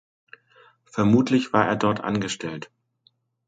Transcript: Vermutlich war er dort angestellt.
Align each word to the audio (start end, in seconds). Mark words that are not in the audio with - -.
Vermutlich 0.85 1.53
war 1.53 1.67
er 1.67 1.75
dort 1.75 2.01
angestellt. 2.03 2.71